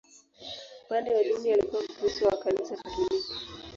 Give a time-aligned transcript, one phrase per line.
[0.85, 3.33] Upande wa dini, alikuwa Mkristo wa Kanisa Katoliki.